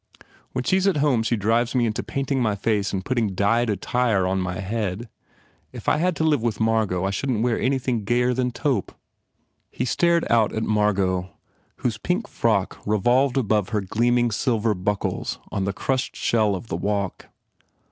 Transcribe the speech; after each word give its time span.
When 0.53 0.63
she 0.63 0.77
s 0.77 0.87
at 0.87 0.97
home 0.97 1.21
she 1.21 1.35
drives 1.35 1.75
me 1.75 1.85
into 1.85 2.01
painting 2.01 2.41
my 2.41 2.55
face 2.55 2.91
and 2.91 3.05
putting 3.05 3.35
dyed 3.35 3.69
attire 3.69 4.25
on 4.25 4.41
94 4.41 4.41
PENALTIES 4.41 4.45
my 4.45 4.59
head. 4.59 5.09
If 5.71 5.87
I 5.87 5.97
had 5.97 6.15
to 6.15 6.23
live 6.23 6.41
with 6.41 6.59
Margot 6.59 7.05
I 7.05 7.11
shouldn 7.11 7.35
t 7.35 7.41
wear 7.43 7.61
anything 7.61 8.03
gayer 8.03 8.33
than 8.33 8.49
taupe." 8.49 8.93
He 9.69 9.85
stared 9.85 10.25
out 10.27 10.53
at 10.53 10.63
Margot 10.63 11.29
whose 11.75 11.99
pink 11.99 12.27
frock 12.27 12.79
re 12.83 12.97
volved 12.97 13.37
above 13.37 13.69
her 13.69 13.81
gleaming 13.81 14.31
silver 14.31 14.73
buckles 14.73 15.37
on 15.51 15.65
the 15.65 15.71
crushed 15.73 16.15
shell 16.15 16.55
of 16.55 16.65
the 16.65 16.77
walk. 16.77 17.27